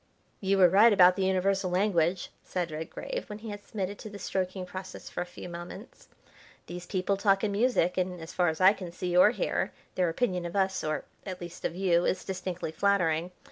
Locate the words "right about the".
0.67-1.25